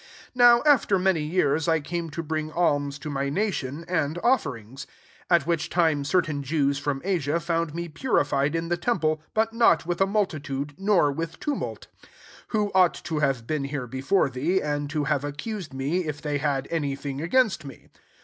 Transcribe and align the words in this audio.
17 0.33 0.33
Now, 0.33 0.63
after 0.67 0.97
many 0.97 1.21
years, 1.21 1.67
I 1.67 1.79
came 1.79 2.09
to 2.09 2.23
bring 2.23 2.51
alms 2.51 2.97
to 2.97 3.09
my 3.11 3.29
nation, 3.29 3.85
and 3.87 4.17
offerings. 4.23 4.87
18 5.25 5.25
At 5.41 5.45
which 5.45 5.69
time, 5.69 6.03
certain 6.05 6.41
Jews 6.41 6.79
from 6.79 7.03
Asia 7.05 7.39
found 7.39 7.75
me 7.75 7.87
purified 7.87 8.55
in 8.55 8.69
the 8.69 8.77
temple 8.77 9.19
f 9.23 9.29
but 9.35 9.53
not 9.53 9.85
with 9.85 10.01
a 10.01 10.07
multi* 10.07 10.39
ti^e, 10.39 10.71
nor 10.79 11.11
with 11.11 11.39
tumult: 11.39 11.85
19 12.01 12.11
who 12.47 12.71
ought 12.73 12.95
to 12.95 13.19
have 13.19 13.45
been 13.45 13.65
here 13.65 13.85
before 13.85 14.27
thee^and 14.27 14.89
to 14.89 15.03
have 15.03 15.23
accused 15.23 15.69
me^ 15.71 16.03
if 16.07 16.19
thJ^ 16.19 16.39
had 16.39 16.67
any 16.71 16.95
thing 16.95 17.21
against 17.21 17.63
me. 17.63 17.89